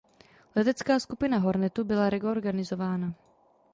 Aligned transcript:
Letecká 0.55 0.99
skupina 0.99 1.37
"Hornetu" 1.37 1.83
byla 1.83 2.09
reorganizována. 2.09 3.13